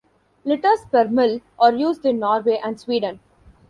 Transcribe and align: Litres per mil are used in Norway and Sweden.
Litres 0.51 0.81
per 0.89 1.09
mil 1.11 1.39
are 1.59 1.75
used 1.75 2.03
in 2.07 2.17
Norway 2.17 2.59
and 2.63 2.79
Sweden. 2.79 3.19